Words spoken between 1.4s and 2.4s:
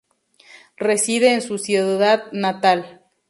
su ciudad